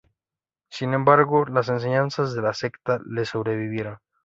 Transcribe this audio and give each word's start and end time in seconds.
Sin 0.71 0.95
embargo, 0.95 1.45
las 1.45 1.69
enseñanzas 1.69 2.33
de 2.33 2.41
la 2.41 2.55
secta 2.55 2.99
les 3.05 3.29
sobrevivieron. 3.29 3.99